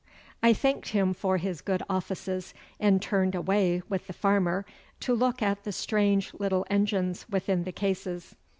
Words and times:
I 0.41 0.51
thanked 0.51 0.87
him 0.87 1.13
for 1.13 1.37
his 1.37 1.61
good 1.61 1.83
offices, 1.87 2.55
and 2.79 2.99
turned 2.99 3.35
away 3.35 3.83
with 3.87 4.07
the 4.07 4.13
farmer 4.13 4.65
to 5.01 5.13
look 5.13 5.43
at 5.43 5.63
the 5.63 5.71
strange 5.71 6.33
little 6.33 6.65
engines 6.71 7.27
within 7.29 7.65
the 7.65 7.71
cases. 7.71 8.33